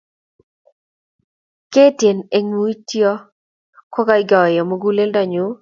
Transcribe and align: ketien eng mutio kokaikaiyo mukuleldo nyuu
ketien 1.73 2.17
eng 2.37 2.49
mutio 2.57 3.11
kokaikaiyo 3.93 4.61
mukuleldo 4.69 5.21
nyuu 5.31 5.49